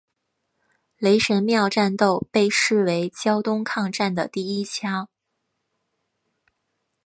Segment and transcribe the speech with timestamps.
[0.97, 5.07] 雷神庙战斗被视为胶东抗战的第一枪。